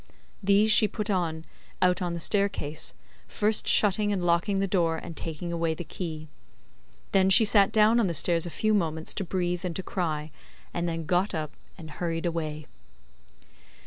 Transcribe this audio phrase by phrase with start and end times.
[0.41, 1.45] These she put on,
[1.79, 2.95] out on the staircase,
[3.27, 6.27] first shutting and locking the door and taking away the key.
[7.11, 10.31] She then sat down on the stairs a few moments to breathe and to cry,
[10.73, 12.65] and then got up and hurried away.